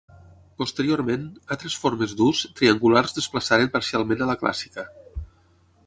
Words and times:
Posteriorment, 0.61 1.27
altres 1.55 1.75
formes 1.83 2.17
d'ús, 2.21 2.41
triangulars 2.61 3.15
desplaçaren 3.19 3.71
parcialment 3.77 4.25
a 4.25 4.31
la 4.33 4.39
clàssica. 4.45 4.89